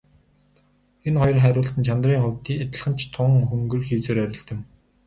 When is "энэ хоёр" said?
1.07-1.39